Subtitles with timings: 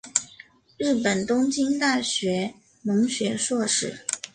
[0.79, 4.03] 日本东京大学农学硕士。